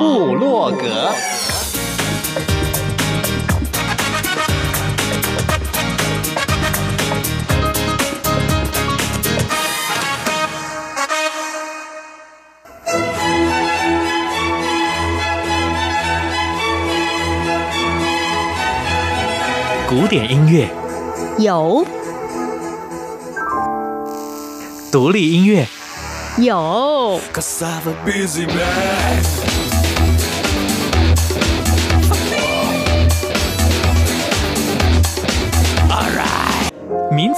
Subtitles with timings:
[0.00, 1.12] 部落格。
[19.86, 20.66] 古典音乐。
[21.36, 21.84] 有，
[24.90, 25.68] 独立音乐。
[26.38, 27.20] 有，
[28.06, 29.59] 民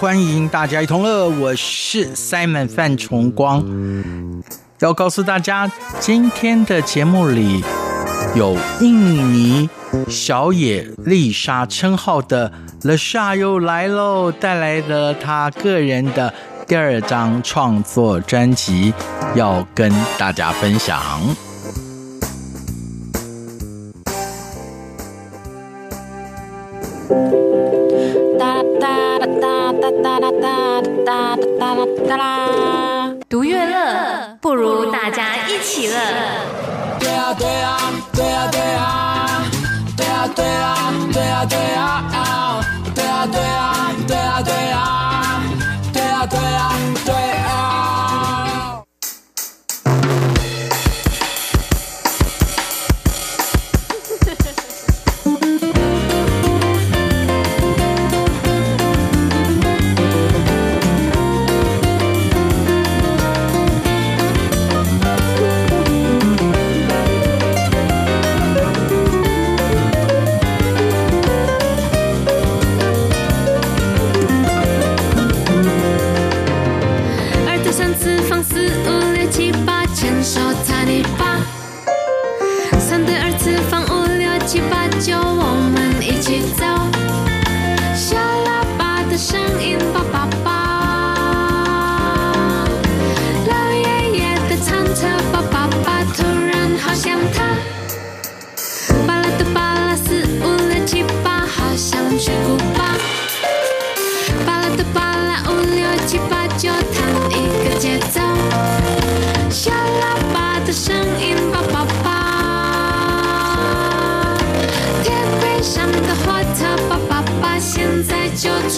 [0.00, 3.62] 欢迎大家一同乐，我是 Simon 范崇光。
[4.78, 7.62] 要告诉大家，今天的节目里
[8.34, 9.68] 有印尼
[10.08, 12.50] 小野丽莎称号的。
[12.80, 16.32] LaSha 又来喽，带来了他个人的
[16.66, 18.94] 第二张创作专辑，
[19.34, 20.98] 要跟大家分享。
[32.08, 32.48] 哒啦
[33.28, 35.94] 独乐乐，不如大家一起乐。
[36.98, 37.78] 对啊对啊
[38.12, 39.42] 对啊对啊
[39.96, 41.86] 对啊对啊对啊对啊。
[42.94, 44.54] 对啊，对啊，对啊，对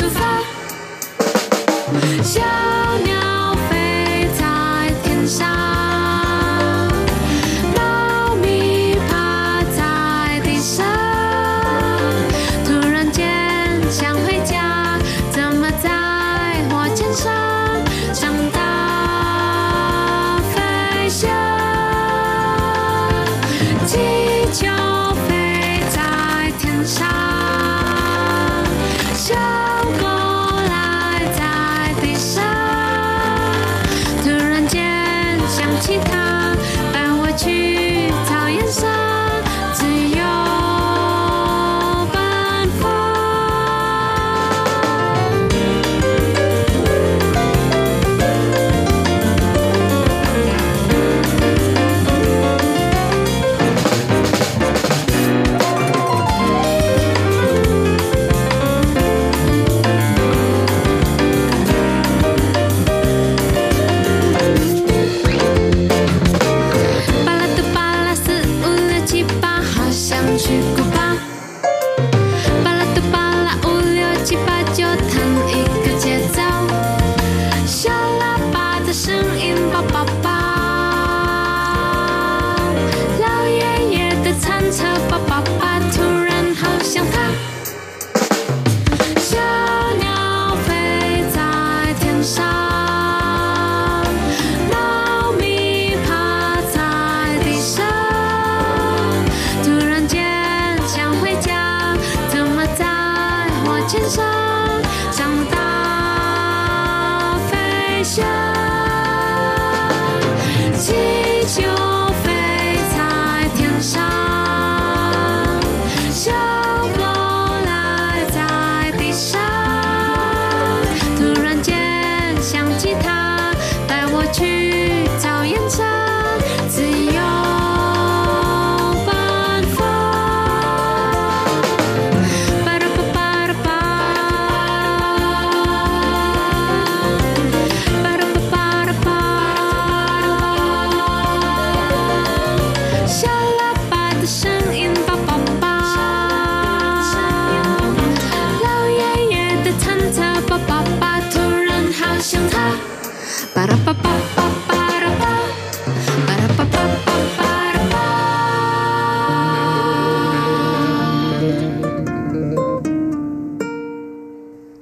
[0.03, 0.21] 出发
[2.25, 2.72] 向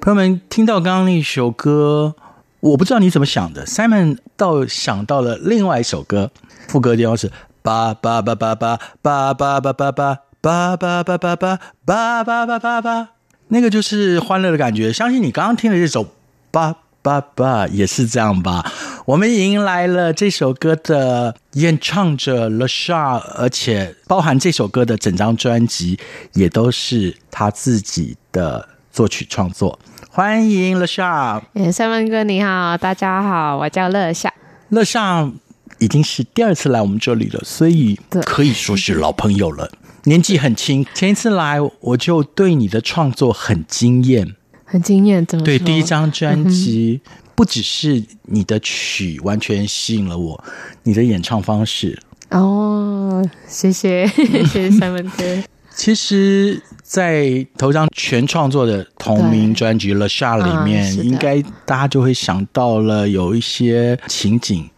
[0.01, 2.15] 朋友们听到刚刚那首歌，
[2.61, 3.67] 我不知道你怎么想的。
[3.67, 6.31] Simon 倒想到了另外一首歌，
[6.69, 7.31] 副歌地方是
[7.61, 13.09] 吧吧吧吧吧吧吧吧吧吧吧吧吧吧吧吧吧吧吧，
[13.49, 14.91] 那个就是欢乐的感觉。
[14.91, 16.07] 相信你刚刚听的这首
[16.51, 18.73] 吧吧吧也是这样吧。
[19.05, 25.99] 我们迎来了这首歌的演唱者 LaSha，而且包含这首歌的整张专辑
[26.33, 29.79] 也都是他自己的作曲创作。
[30.11, 34.33] 欢迎 LaSha，哎，三文哥你好，大家好，我叫乐夏。
[34.71, 35.31] 乐夏
[35.79, 39.71] 已经是第二次来我们这里了，所以可以说是老朋友了。
[40.05, 44.35] 年纪很轻，前一次来我就对你的创作很惊艳，
[44.65, 45.45] 很惊艳，怎么？
[45.45, 50.43] 对，第一张专辑、嗯、不只是你的曲完全吸引了我，
[50.83, 52.01] 你的演唱方式
[52.31, 55.25] 哦，谢谢谢谢三文哥。
[55.77, 64.69] 其实，在头张全创作的同名专辑《The s h a》里面，嗯、应该大家就会想到了有一些情景，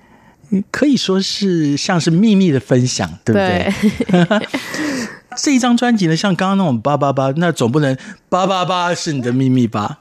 [0.70, 3.73] 可以说是像是秘密的分享，对不对？
[4.11, 4.49] 对
[5.38, 7.97] 这一张专辑呢，像刚刚那种八八八，那总不能
[8.29, 10.00] 八八八是你的秘密吧？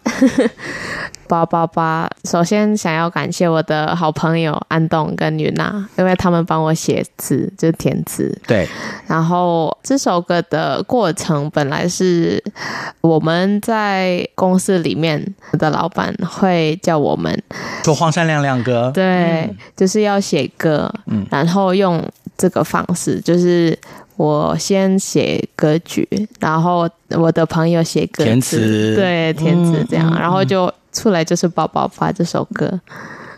[1.31, 8.37] 八八八，首先想要感谢我的好朋友安东跟云娜，因为他们帮我写词，就是填词。
[8.45, 8.67] 对。
[9.07, 12.43] 然后这首歌的过程本来是
[12.99, 17.41] 我们在公司里面的老板会叫我们
[17.81, 22.05] 做荒山亮亮歌，对，嗯、就是要写歌，嗯，然后用
[22.37, 23.77] 这个方式，就是。
[24.17, 26.07] 我先写歌曲，
[26.39, 32.79] 然后我的朋友写歌词，填词，对，填词这样，嗯、然后就出来就是《抱抱吧》这首歌。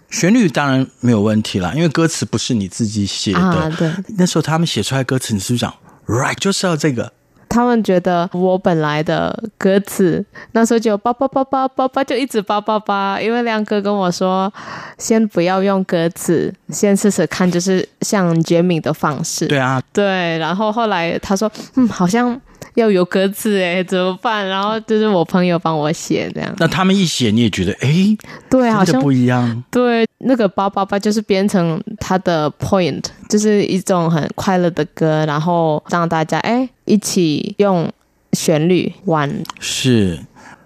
[0.10, 3.40] 旋律当然没有问题啦，因为歌词不是你自己写的。
[3.40, 5.74] 啊、对，那时候他们写出来歌词，你是不是讲
[6.06, 7.12] right 就是要这个？
[7.50, 14.52] 他们觉得我本来的歌词那时候就叭叭叭叭叭叭就一直叭叭叭，因为亮哥跟我说，
[14.98, 19.46] 先不要用歌词，先试试看，就是像杰米的方式。
[19.46, 20.38] 对啊，对。
[20.40, 22.40] 然后后来他说，嗯，好像
[22.76, 24.48] 要有歌词哎，怎么办？
[24.48, 26.54] 然后就是我朋友帮我写这样。
[26.58, 28.16] 那他们一写，你也觉得哎，
[28.50, 29.64] 对，好像不一样。
[29.72, 36.70] 对，那个叭叭叭就是变成他的 point，就是一种很快乐的歌，然后让大家哎。
[36.86, 37.90] 一起用
[38.34, 39.32] 旋律玩，
[39.62, 40.20] 是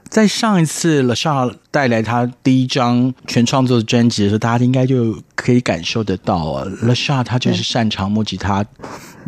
[0.10, 6.66] 在上一次 LaSha 带来他第一张全创作的专辑的时候，大家应该就可以感受得到啊。
[6.82, 8.66] LaSha 他就是擅长木吉他，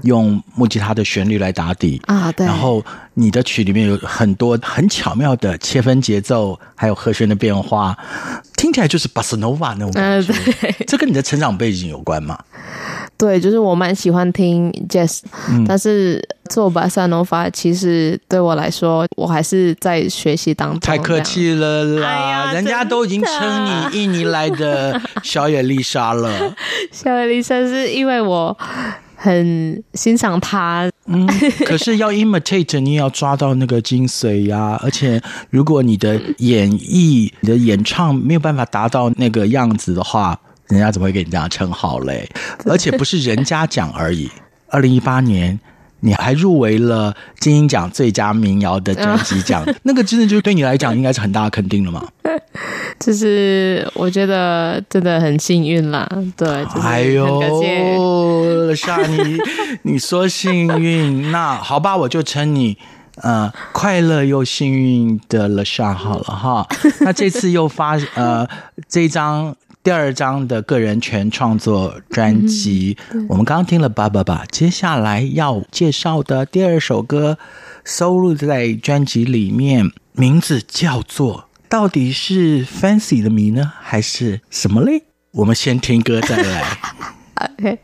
[0.03, 2.31] 用木吉他的旋律来打底啊。
[2.31, 7.97] 对，然后你的曲里面有很多很巧妙的切分节奏，还有和弦的变化，
[8.57, 10.33] 听起来就是 Bossa Nova 那种感觉。
[10.33, 12.37] 对，这跟你的成长背景有关吗？
[13.17, 20.79] 对，就是我蛮喜欢听 Jazz，嗯，但是做巴萨诺瓦其实对我来说，我还是在学习当中。
[20.79, 26.55] 太客气了啦，哎，人家都已经称你印尼来的小野丽莎了。
[26.93, 28.57] 小野丽莎是因为我
[29.21, 31.27] 很欣赏他，嗯，
[31.65, 34.79] 可是要 imitate，你也要抓到那个精髓呀。
[34.81, 40.39] 而且如果你的演绎、你的演唱没有办法达到那个样子的话。
[40.69, 42.29] 人家怎么会给你这样称号嘞？
[42.63, 44.29] 而且不是人家讲而已。
[44.67, 45.59] 二零一八年，
[46.01, 52.07] 你还入围了金音奖最佳民谣的专辑奖， 那个真的就对你来讲应该是很大的肯定了嘛？
[52.99, 56.07] 就是我觉得真的很幸运啦。
[56.35, 59.37] 对，就是、哎呦，莎你
[59.83, 62.77] 你说幸运，那好吧，我就称你
[63.21, 66.67] 呃快乐又幸运的 LaSha 好了哈。
[67.01, 68.47] 那这次又发呃
[68.87, 69.55] 这一张。
[69.81, 77.37] 第二张的个人全创作专辑，嗯、我们刚刚听了《爸爸爸》，接下来要介绍的第二首歌
[77.85, 85.03] 收录在专辑里面，名字叫做到底是 Fancy 的谜呢，还是什么嘞？
[85.31, 86.77] 我们先听歌再来。
[87.57, 87.79] OK。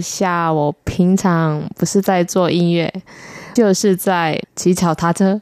[0.00, 0.74] 下，我。
[0.84, 3.02] 平常不是在做音乐，
[3.52, 5.40] 就是在骑脚踏车。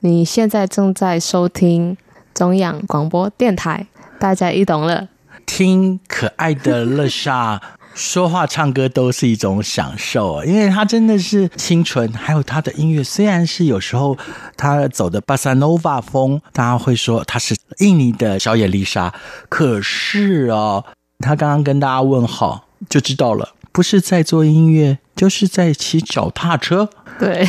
[0.00, 1.96] 你现在正在收听
[2.32, 3.88] 中央广播电台，
[4.20, 5.08] 大家一懂了，
[5.44, 7.60] 听可爱的乐莎
[7.92, 14.16] 说话、唱歌都是一种享受，因为他真的是清纯，还有他的音乐，虽然是有时候
[14.56, 19.12] 他走的巴萨诺瓦风，大家会说他是印尼的小野丽莎，
[19.48, 20.84] 可是哦，
[21.18, 22.66] 他刚刚跟大家问好。
[22.88, 26.88] 就知道了，不是在做音乐，就是在骑脚踏车。
[27.18, 27.46] 对，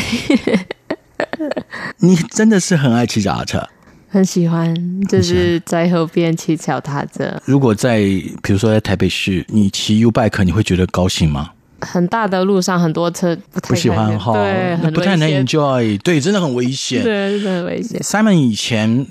[1.99, 3.69] 你真的是很爱骑脚踏车，
[4.09, 4.75] 很喜欢，
[5.07, 7.41] 就是在河边骑脚踏车。
[7.45, 7.99] 如果在，
[8.41, 11.51] 比如说在台北市，你骑 U bike，你会觉得高兴吗？
[11.81, 17.99] 很大的路上，很多车不太不喜欢哈，对，不太能 enjoy，对，真的很危险，对，真的很危险。
[18.01, 19.07] Simon 以前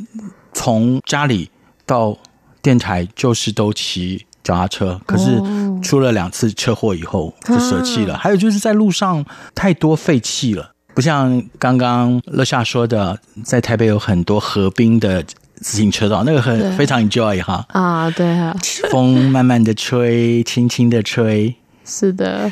[0.53, 1.51] 从家里
[1.87, 2.19] 到
[2.61, 5.39] 电台，就是都骑脚踏车，可是
[5.83, 8.17] 出了两次车祸以后就舍弃了。
[8.17, 9.23] 还有就是在路上
[9.55, 15.23] 太多废气了，不像刚刚乐夏说的，在台北有很多河滨的
[15.61, 18.57] 自行车道，那个很非常 enjoy 哈啊，对啊，
[18.91, 22.51] 风慢慢的吹，轻轻的吹，是的。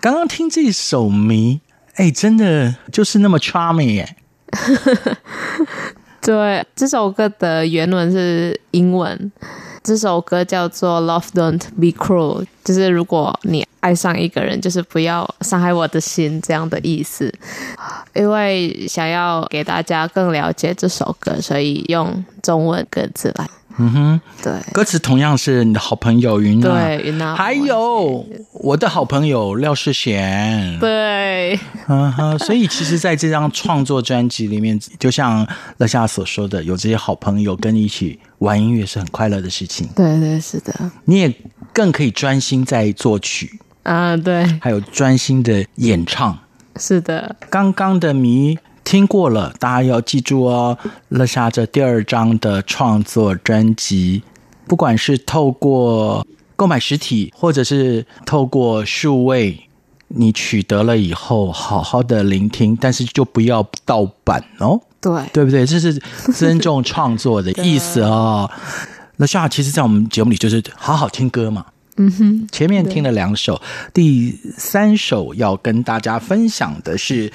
[0.00, 1.60] 刚刚听这首《迷》，
[2.00, 4.16] 哎，真的就是那么 charming 哎。
[6.22, 9.32] 对，这首歌的原文是英文。
[9.82, 17.32] 这首歌叫做《Love Don't Be Cruel》，就是如果你爱上一个人，就是不要伤害我的心这样的意思。
[18.14, 23.48] 因为想要给大家更了解这首歌，所以用中文歌词来。
[23.80, 41.32] 嗯哼，对，歌词同样是你的好朋友云娜，对，云娜，还有我的好朋友廖世贤，对，嗯哼，所以其实，在这张创作专辑里面，就像乐夏所说的，有这些好朋友跟你一起玩音乐是很快乐的事情，对对是的，你也
[41.72, 43.60] 更可以专心在作曲。
[43.84, 46.36] 啊，对，还有专心的演唱，
[46.76, 48.58] 是的，刚刚的迷。
[48.88, 50.78] 听过了，大家要记住哦。
[51.10, 54.22] 乐夏这第二张的创作专辑，
[54.66, 56.26] 不管是透过
[56.56, 59.68] 购买实体，或者是透过数位，
[60.06, 64.80] 你取得了以后，好好的聆听，但是就不要盗版哦。
[65.02, 65.66] 对，对不对？
[65.66, 65.92] 这是
[66.32, 68.50] 尊重创作的 意思哦。
[69.18, 71.66] 乐夏其实，在我们节目里就是好好听歌嘛。
[71.98, 73.60] 嗯哼，前面听了两首，
[73.92, 77.30] 第三首要跟大家分享的是。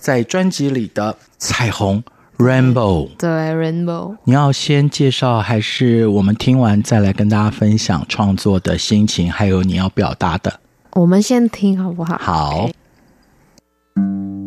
[0.00, 2.02] 在专辑里的彩虹
[2.38, 10.58] Rainbow，对 Rainbow，你要先介绍，还是我们听完再来跟大家分享创作的心情，还有你要表达的？
[10.92, 12.16] 我们先听好不好？
[12.18, 12.66] 好。
[13.94, 14.39] Okay.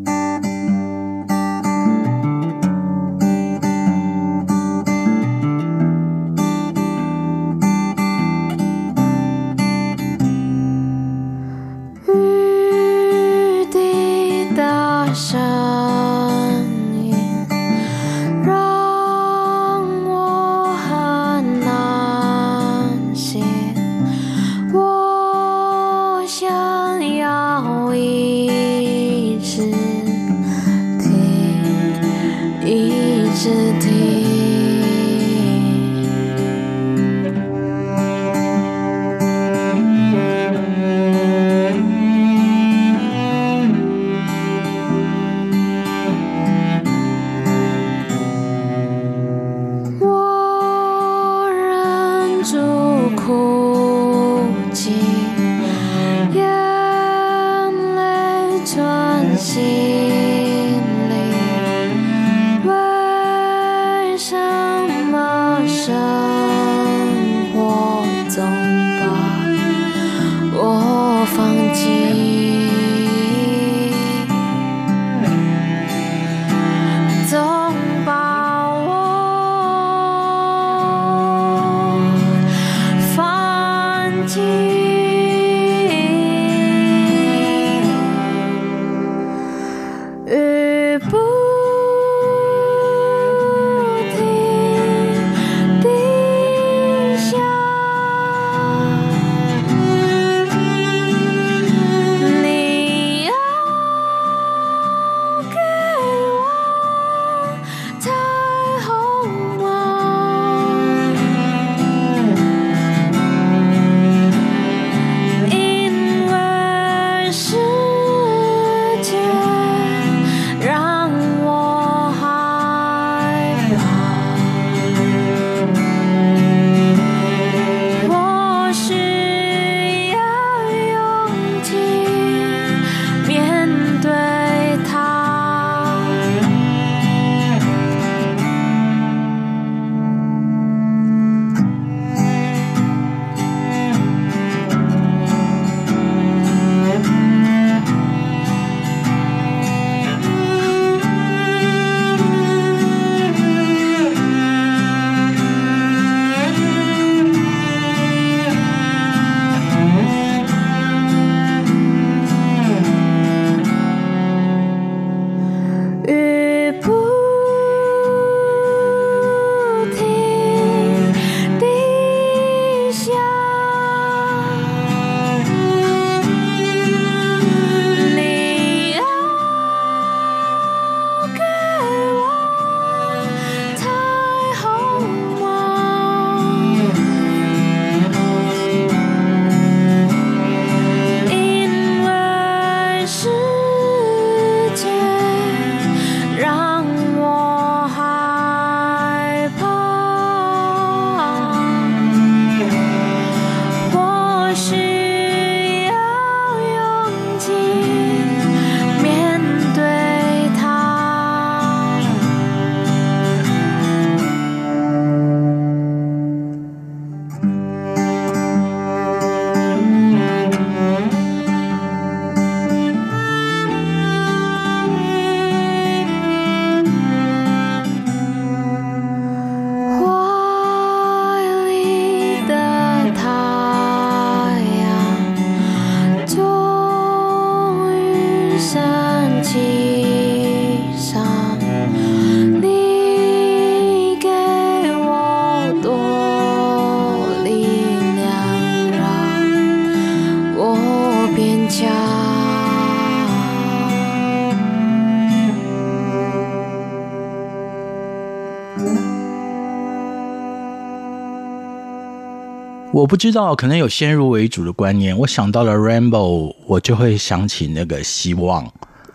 [263.04, 265.18] 我不知道，可能有先入为主的观念。
[265.18, 268.66] 我想到了 Rainbow，我就会想起那个希望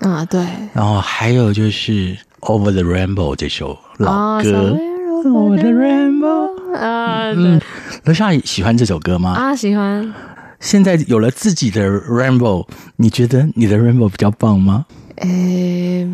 [0.01, 0.45] 啊，对。
[0.75, 4.77] 然后还有就是 Over the Rainbow 这首老歌
[5.25, 7.59] ，Over the Rainbow 啊，嗯，
[8.05, 9.31] 楼下喜欢这首歌吗？
[9.33, 10.13] 啊，喜欢。
[10.61, 14.85] 现在有了自己的 Rainbow，你觉得你的 Rainbow 比较棒吗？
[15.17, 16.07] 诶。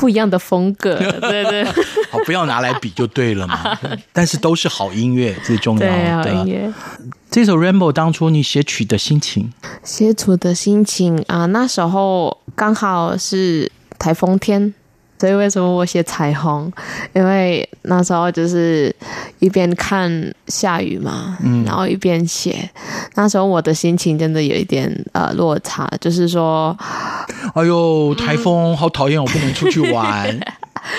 [0.00, 1.62] 不一样的风格， 对对，
[2.10, 3.78] 好，不要拿来比就对了嘛。
[4.12, 6.24] 但是都是好音乐，最重要的。
[6.24, 6.72] 对，好音乐。
[7.30, 9.52] 这首《Rainbow》当初你写曲的心情，
[9.84, 14.74] 写曲的心情啊，那时候刚好是台风天。
[15.20, 16.72] 所以为什么我写彩虹？
[17.12, 18.90] 因为那时候就是
[19.38, 20.10] 一边看
[20.46, 22.70] 下雨嘛，嗯，然后一边写。
[23.16, 26.74] 那时候我的心情真的有一点呃落差，就是说，
[27.52, 30.40] 哎呦，台风好讨厌，我不能出去玩。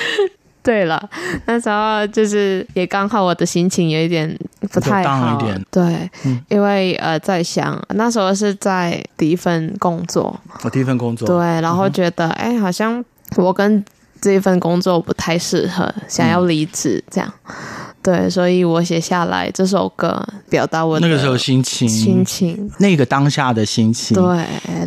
[0.62, 1.10] 对了，
[1.48, 4.38] 那时候就是也刚好我的心情有一点
[4.72, 13.04] 不太好，一点对，嗯，因为呃在想那时候是在第一份工作，我第一份工作，对，然后觉得哎，好像
[13.38, 13.84] 我跟
[14.22, 17.56] 这一份工作不太适合，想要离职，这样，嗯、
[18.04, 24.16] 对，所以我写下来这首歌，表达我那个时候心情，心情，那个当下的心情。
[24.16, 24.46] 对，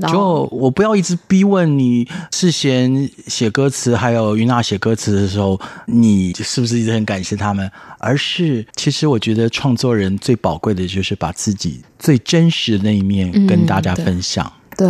[0.09, 7.69] 就我不要一直逼问你，世贤写歌词，还有云娜写歌词的时候，你是不是一直很感谢他们？
[7.99, 14.47] 而是，其实我觉得创作人最宝贵的就是把自己最真实的那一面跟大家分享。
[14.47, 14.89] 嗯、对，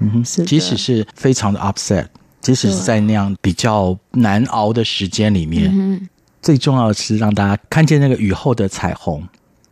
[0.00, 2.04] 嗯哼，即使是非常的 upset。
[2.40, 6.08] 即使是在那样比较难熬的时间里面，嗯、
[6.40, 9.22] 最重要的是让大家看见那个雨后的彩虹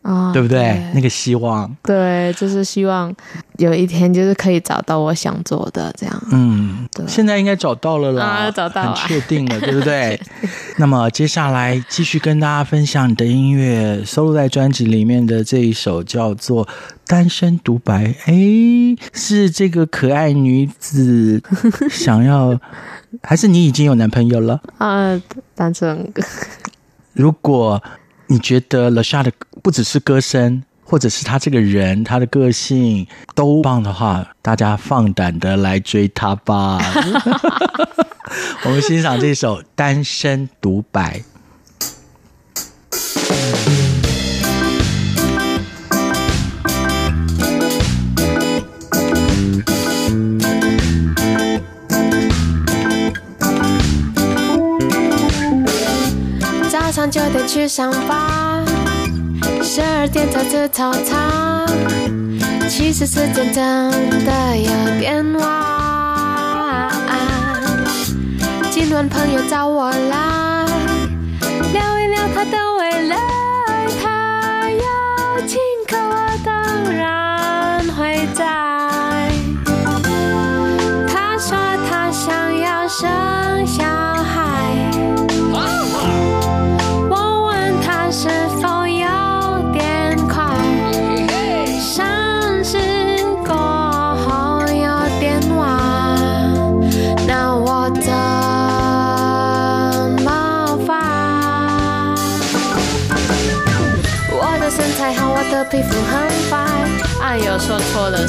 [0.09, 0.91] 啊，对不对，对？
[0.95, 3.15] 那个希望，对，就是希望
[3.59, 6.23] 有一天就是可以找到我想做的这样。
[6.33, 10.19] 嗯，对，现在应该找到了啦，啊、找到了，很确定了， 对不对？
[10.79, 16.67] 那么接下来继续跟大家分享你的音乐，收录在专辑里面的这一首叫做。
[17.09, 18.35] 单身独白，哎，
[19.15, 21.43] 是这个可爱女子
[21.89, 22.61] 想要，
[23.23, 24.61] 还是你已经有男朋友了？
[24.77, 25.19] 啊，
[25.55, 26.13] 单身。
[27.15, 27.83] 如果
[28.29, 36.79] 你觉得 LaSha 的不只是歌声，或者是他这个人，他的个性都棒的话，大家放胆的来追他吧。
[38.65, 41.19] 我们欣赏这首《单身独白》。
[57.11, 58.63] 九点去上班，
[59.63, 61.67] 十二点才吃早餐。
[62.69, 63.91] 其实时间真
[64.27, 66.91] 的有变晚。
[68.71, 70.67] 今晚朋友找我来
[71.73, 72.59] 聊一聊他的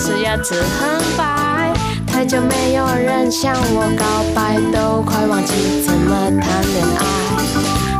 [0.10, 1.72] 是牙齿很白。
[2.08, 7.02] 太久没有人向我告白，都快忘记怎么谈恋爱。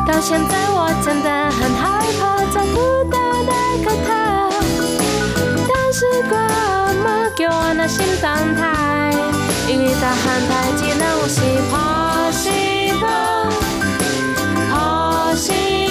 [0.08, 3.54] 到现在我真的很害怕找不到那
[3.86, 4.10] 个他。
[5.70, 6.00] 但是
[6.32, 6.34] 我
[7.04, 7.06] 没
[7.38, 9.14] 叫我那心动态，
[9.68, 13.08] 因为他很太激动，是怕西风。
[15.40, 15.89] 皮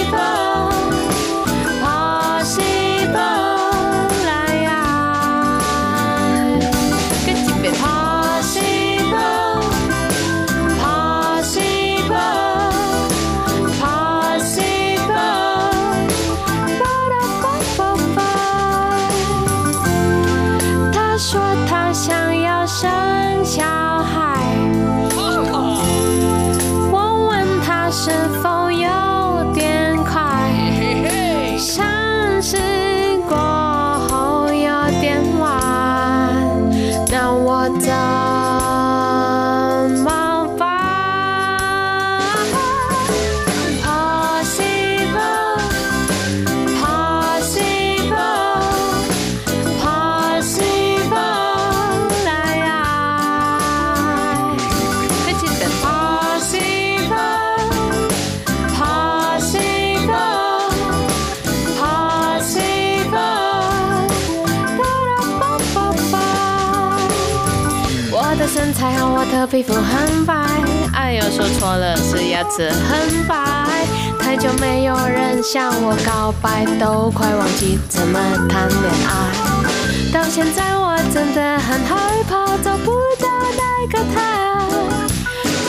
[75.51, 80.13] 向我告白，都快忘记怎么谈恋爱。
[80.13, 84.67] 到现在我真的很害怕，找不到那个他。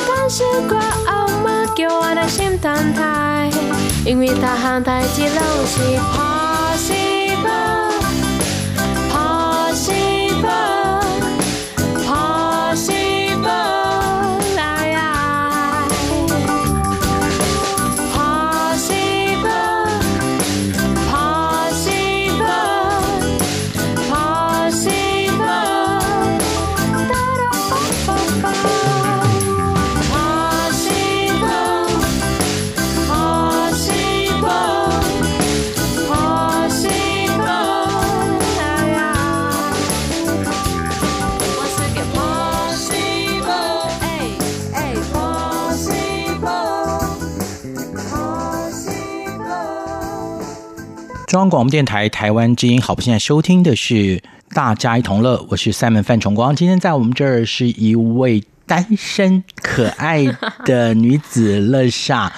[0.07, 3.49] 但是我阿妈给我的心疼他，
[4.05, 7.10] 因为他很太激动，是怕西
[51.31, 53.95] 中央广播电台台湾之音，好，现在收听的是
[54.53, 56.57] 《大家一同乐》，我是 Simon 范崇光。
[56.57, 60.27] 今天在我们这儿是一位单身可爱
[60.65, 62.33] 的女子乐夏。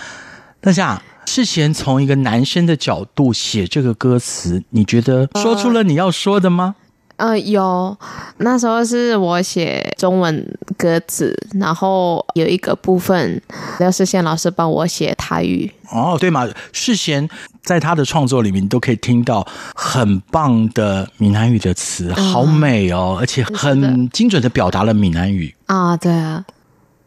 [0.61, 6.75] 乐夏， 事先从一个男生的角度写这个歌词，你觉得说出了你要说的吗？
[7.17, 7.97] 呃，有，
[8.39, 13.41] 那时候是我写中文歌词，然后有一个部分
[13.79, 15.71] 廖世贤老师帮我写台语。
[15.91, 17.29] 哦，对嘛，世贤
[17.63, 25.97] 在他的创作里面，你都可以听到很棒的闽南语的词，好美哦，而且很精准的表达了闽南语啊。
[25.97, 26.45] 对啊，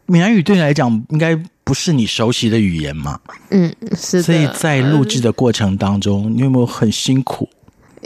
[0.06, 3.18] 闽南语对你来讲应该不是你熟悉的语言嘛？
[3.50, 4.22] 嗯，是的。
[4.22, 7.50] 所以在录制的过程当中，你有没有很辛苦？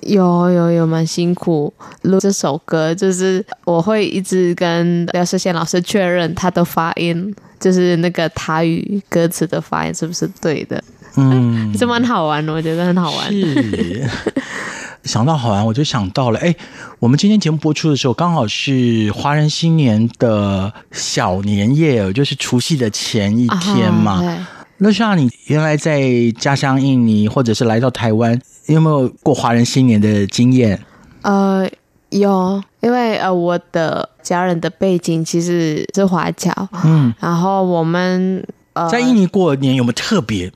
[0.03, 10.83] 有有有，蛮辛苦录这首歌，就是我会一直跟廖世贤老师确认他的发音，就是那个台语歌词的发音是不是对的。
[11.17, 13.33] 嗯，这蛮好玩的，我觉得很好玩。
[13.33, 14.09] 是，
[15.03, 16.55] 想到好玩，我就想到了，哎，
[17.01, 24.47] 我们今天节目播出的时候，刚好是华人新年的小年夜，就是除夕的前一天嘛。
[24.81, 26.03] 乐夏，你原来在
[26.39, 30.83] 家乡印尼，或者是来到台湾，有没有过华人新年的经验？
[31.21, 31.69] 呃，
[32.09, 36.51] 有，因为呃，我的家人的背景其实是华侨，
[36.83, 40.51] 嗯，然后我们呃，在印尼过年有没有特别？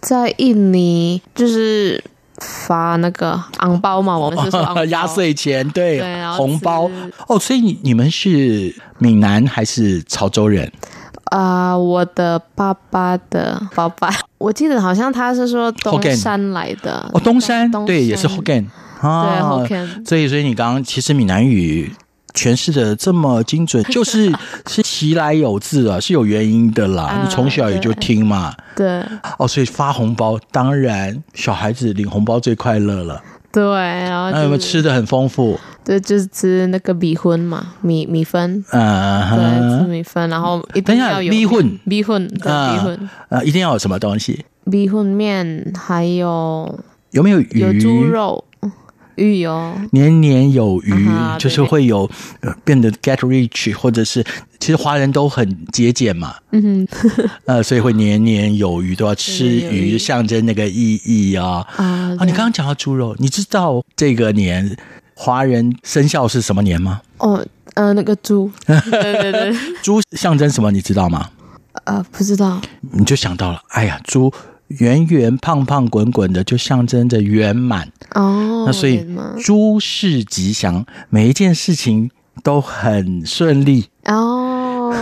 [0.00, 2.02] 在印尼就是
[2.38, 6.90] 发那个昂包嘛，我们是说 压岁钱，对，对红包
[7.26, 10.72] 哦，所以你你们是闽南还是潮州人？
[11.30, 18.66] 啊、呃，我的爸爸的爸爸， 我记得好像他是说东山来的哦，东山，东山对，也是 Hokkien
[19.00, 20.08] 啊，对 Hokkien。
[20.08, 21.92] 所以，所以你刚刚其实闽南语
[22.34, 24.32] 诠释的这么精准， 就是
[24.66, 27.04] 是其来有自啊，是有原因的啦。
[27.04, 29.02] 啊、你从小也就听嘛，对。
[29.38, 33.20] 哦，所以发红包，当然小孩子领红包最快乐了。
[33.50, 35.58] 对，然后、就是、那有没有吃的很丰富？
[35.88, 42.38] 对，就是吃那个米粉嘛，米米粉，嗯，对，吃米粉，然后一定要有米粉，米粉，米
[42.84, 44.44] 粉，呃，一定要有什么东西？
[44.64, 46.78] 米粉面，还有
[47.12, 47.60] 有没有鱼？
[47.60, 48.44] 有猪肉，
[49.14, 54.22] 鱼油，年年有余，啊、就是会有、呃、变得 get rich，或者是
[54.60, 61.66] 其实华人都很节俭嘛，嗯哼， 呃，所以会年年有余，都要吃鱼，象征那个意义啊。
[61.76, 64.76] 啊，啊你刚刚讲到猪肉，你知道这个年
[65.20, 67.00] 华人生肖是什么年吗？
[67.18, 69.52] 哦，呃，那个猪， 对对对，
[69.82, 70.70] 猪象征什么？
[70.70, 71.28] 你知道吗？
[71.84, 72.60] 呃，不知道。
[72.92, 74.32] 你就想到了，哎呀，猪。
[74.68, 78.64] 圆圆胖胖滚滚的，就象征着圆满哦。
[78.66, 79.02] 那所以
[79.42, 82.10] 诸事吉祥，每一件事情
[82.42, 84.92] 都很顺利哦，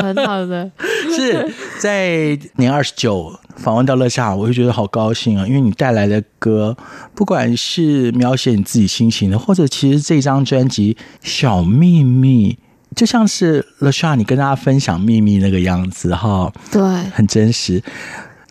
[0.00, 0.70] 很好的。
[1.12, 6.76] 是在年二十九访问到乐夏，我就觉得好高兴啊，因为你带来的歌，
[7.14, 12.52] 不管是描写你自己心情的，或者其实这张专辑《小秘密》，
[12.96, 17.82] 就像是乐夏你跟大家分享秘密那个样子哈，对，很真实。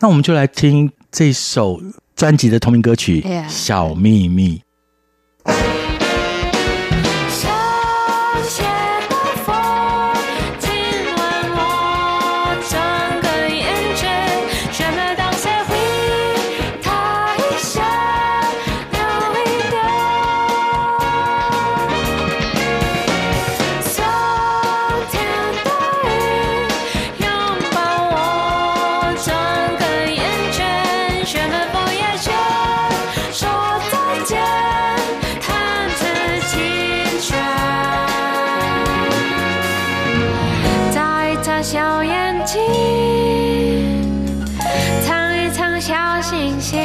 [0.00, 1.80] 那我们就来听这首
[2.16, 4.60] 专辑的同名歌曲《小秘密》。
[41.64, 42.60] 小眼睛
[45.00, 46.78] 藏一藏小星星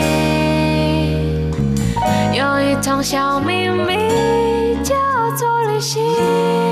[2.32, 4.96] 有一种小秘密叫
[5.38, 6.69] 做旅行。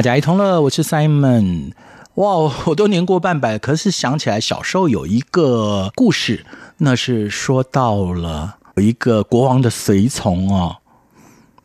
[0.00, 1.72] 大家一同乐，我是 Simon。
[2.14, 2.34] 哇，
[2.64, 6.46] 我都年过半百，可是想起来小时候有一个故事，
[6.78, 10.78] 那是说到了有一个国王的随从哦，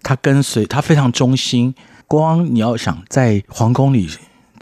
[0.04, 1.74] 他跟随他非常忠心。
[2.08, 4.10] 国王，你要想在皇宫里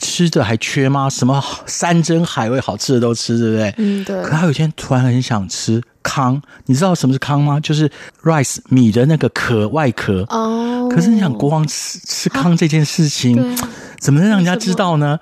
[0.03, 1.09] 吃的还缺吗？
[1.09, 3.73] 什么山珍海味好吃的都吃，对不对？
[3.77, 4.21] 嗯，对。
[4.21, 7.57] 可他有一天突然很想吃糠，你知道什么是糠吗？
[7.61, 7.89] 就是
[8.23, 10.25] rice 米的那个壳外壳。
[10.29, 10.89] 哦。
[10.93, 15.17] 可是你想国王吃吃糠这件事情，啊、怎么能让人家知道呢？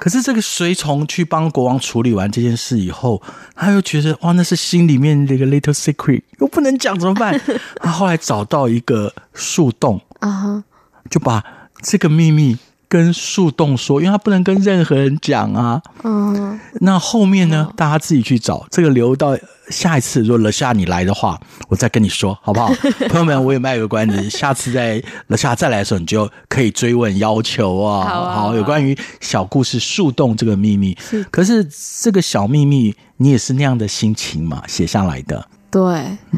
[0.00, 3.22] 可是这个随从去帮国王处理完这件事以后，
[3.54, 7.40] 他又觉得哇，那是心里面的一个 little secret，又不能讲怎么办？
[7.80, 10.62] 他后来找到一个树洞啊，
[11.08, 11.42] 就把
[11.80, 12.58] 这个秘密
[12.94, 15.82] 跟树洞说，因为他不能跟任何人讲啊。
[16.04, 19.36] 嗯，那后面呢，大家自己去找，这个留到。
[19.70, 22.70] 下一次如果乐夏你来的话，我再跟你说好不好？
[23.08, 28.04] 朋友们，我也卖个关子，下次在乐夏再来的时候，你就可以追问要求啊。
[28.06, 31.66] 好，啊好，有关于小故事树洞这个秘密，是可是
[32.02, 35.48] 这个小秘密，你也是那样的心情嘛写下来的？
[35.70, 35.80] 对，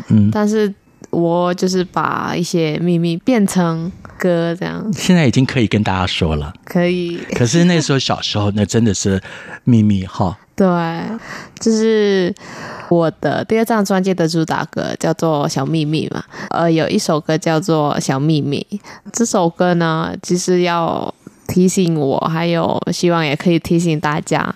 [0.06, 0.72] 嗯，但是
[1.10, 4.84] 我就是把一些秘密变成歌这样。
[4.92, 7.18] 现在已经可以跟大家说了，可以。
[7.34, 9.20] 可是那时候小时候，那真的是
[9.64, 10.36] 秘密哈。
[10.54, 10.66] 对，
[11.60, 12.34] 就是
[12.88, 18.66] 我的第二张专辑的主打歌叫做《小秘密》嘛，呃，有一首歌叫做《小秘密》。
[19.12, 21.14] 这首歌呢，其实要
[21.46, 24.54] 提醒我，还有希望也可以提醒大家，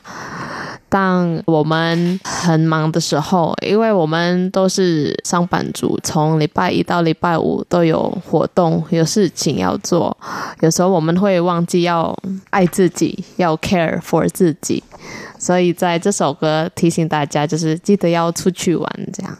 [0.90, 10.14] 当我们很忙的时候，因为我们都是上班族，从礼拜一到礼拜五都有活动，有事情要做，
[10.60, 12.14] 有时候我们会忘记要
[12.50, 14.82] 爱自己，要 care for 自己。
[15.38, 19.38] 所以在这首歌提醒大家，就是记得要出去玩，这样。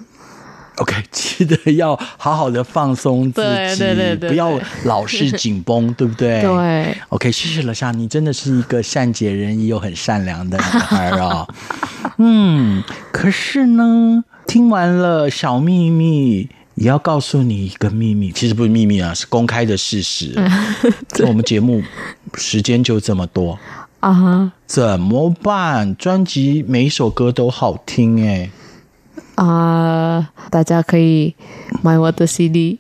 [0.81, 6.43] OK， 记得要好好的放松自己，对对对对，不要老是紧绷， 对不对？
[6.43, 6.97] 对。
[7.11, 11.47] OK，谢谢乐夏，你真的是一个善解人意又很善良的女孩啊。
[12.19, 20.35] 嗯，可是呢，听完了小秘密，也要告诉你一个秘密，其实不是秘密啊，是公开的事实。
[21.09, 21.83] 就我们节目
[22.35, 23.59] 时间就这么多。
[24.01, 24.53] 啊哈！
[24.67, 25.95] 怎么办？
[25.97, 28.51] 专辑每一首歌都好听哎！
[29.41, 31.35] 啊，大家可以
[31.81, 32.79] 买我的 CD。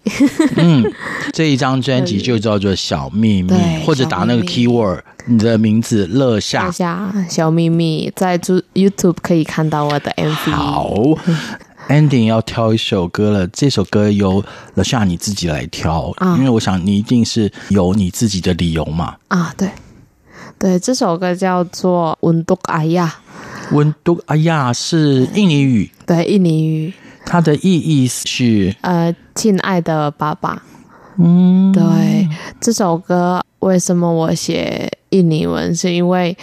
[0.57, 0.85] 嗯，
[1.33, 3.51] 这一张专辑就叫做《小秘密》，
[3.87, 6.67] 或者打那个 keyword，你的名字乐夏。
[6.67, 10.51] 乐夏，小秘密，在 YouTube 可以看到我的 MV。
[10.51, 10.93] 好
[11.89, 14.45] ，Ending 要挑一首歌了，这首歌由
[14.75, 19.17] 乐夏你自己来挑，啊，因为我想你一定是有你自己的理由嘛。
[19.29, 19.71] 啊，对。
[20.59, 23.07] 对，这首歌叫做《温都阿亚》，
[23.73, 25.91] 温都哎亚是印尼语。
[26.07, 26.93] 对，印尼语。
[27.27, 30.61] 它的意义是呃，亲爱的爸爸。
[31.19, 32.29] 嗯，对，
[32.61, 35.73] 这首歌为什么我写印尼文？
[35.75, 36.37] 是因为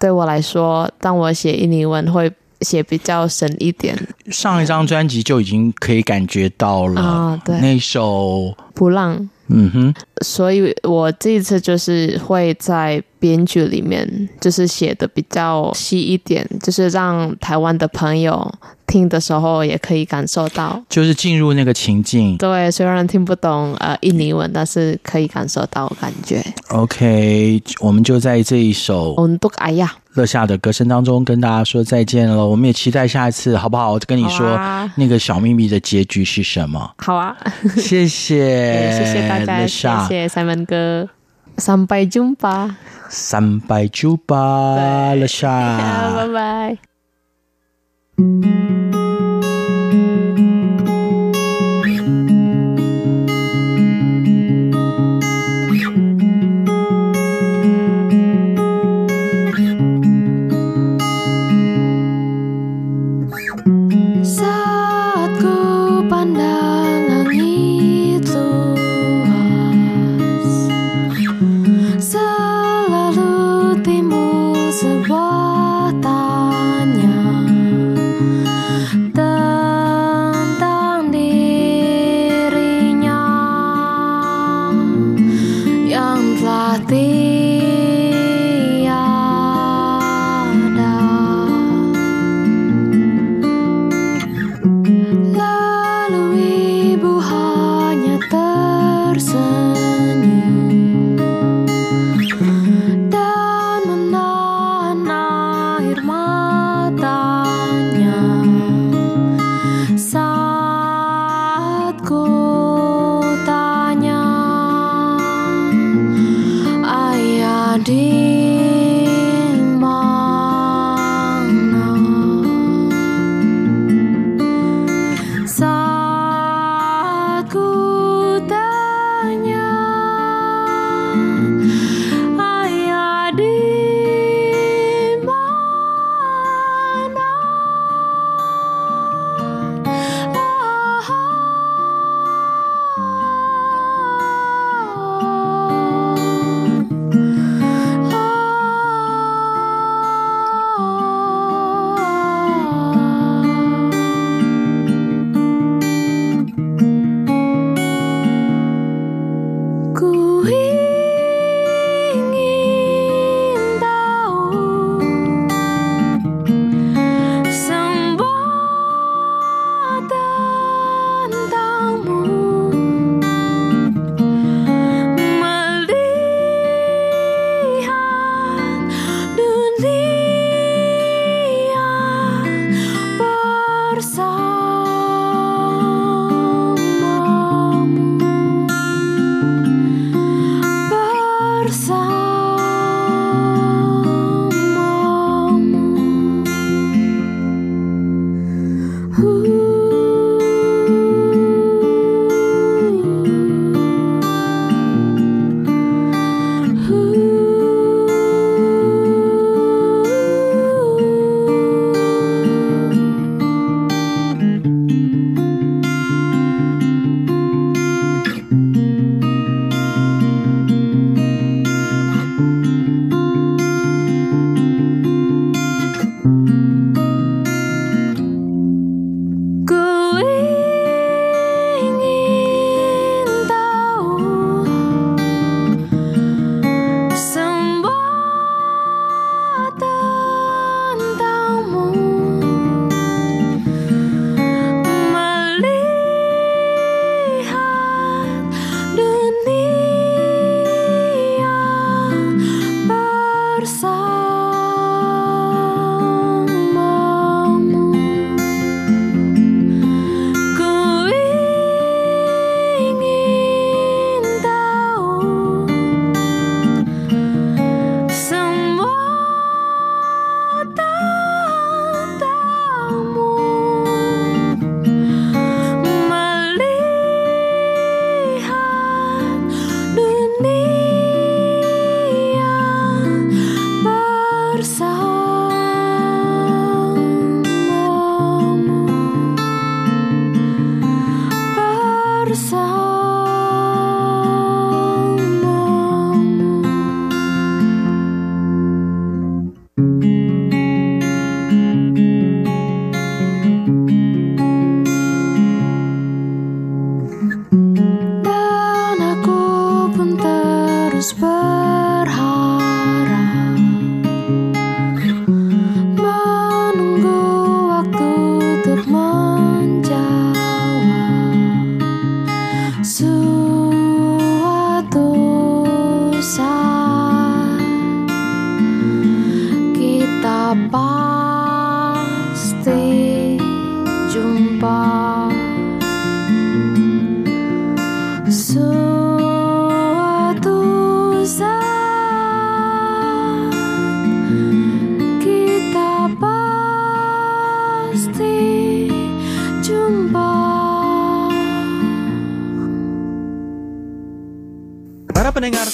[0.00, 3.96] 对我来说，当我写印尼文会写比较深一点。
[4.30, 9.16] 上一张专辑就已经可以感觉到了啊，对，那首《不浪》。
[9.48, 9.94] 嗯哼，
[10.24, 18.52] 所以我这一次就是会在编剧里面，就是写的比较细一点，就是让台湾的朋友
[18.86, 22.36] 听的时候也可以感受到，就是进入那个情境。
[22.36, 26.44] 对，虽然听不懂呃印尼文，但是可以感受到感觉。
[26.68, 29.16] OK，我们就在这一首。
[30.12, 33.98] 乐夏的歌声当中跟大家说再见了，我们也期待下一次，好不好？
[34.06, 36.94] 跟你说、啊、那个小秘密的结局是什么？
[36.98, 37.34] 好啊，
[37.76, 41.08] 谢谢， 谢谢大家，谢谢 Simon 哥
[41.56, 45.48] ，Sampai jumpa，Sampai jumpa，乐夏，
[46.16, 46.78] 拜拜。
[48.16, 49.63] pendengar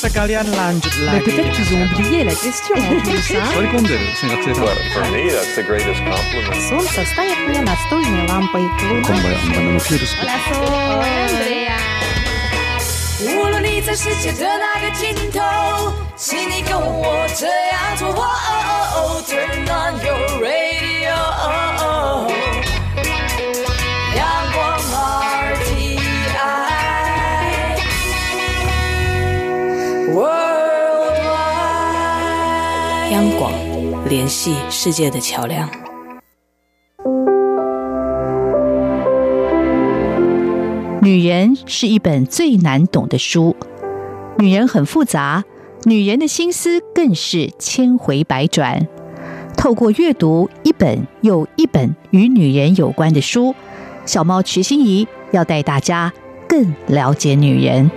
[0.10, 1.24] sekalian lanjut lagi.
[1.26, 3.32] Peut-être qu'ils ont oublié la question en plus.
[3.36, 3.43] Hein?
[3.53, 4.66] 座り込んでる选学生さん。
[4.66, 6.56] But for me, that's the greatest compliment.
[6.70, 8.64] Солнце стоит мне настольной лампой.
[8.80, 10.16] こんばんは、バナナキュールス。
[11.26, 11.78] Andrea，
[13.22, 15.39] 无论你在世界的哪个尽头，
[16.16, 18.10] 请你跟我这样做。
[18.10, 18.62] 哦哦
[18.95, 21.16] 哦，Turn on your radio，
[33.21, 33.53] 央广
[34.09, 35.68] 联系世界的桥梁。
[41.03, 43.55] 女人是一本最难懂的书，
[44.39, 45.45] 女人很复杂，
[45.85, 48.89] 女人的心思更是千回百转。
[49.55, 53.55] 透过阅读一本又一本与女人有关的书，
[54.07, 56.11] 小猫瞿欣怡要带大家
[56.49, 57.91] 更了解女人。